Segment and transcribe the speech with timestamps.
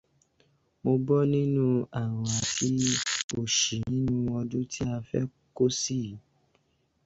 [0.83, 1.63] Mo bó nínú
[1.99, 2.69] àrùn àti
[3.39, 5.23] òṣì nínú ọdún tí a fẹ́
[5.55, 6.17] kó sí yìí.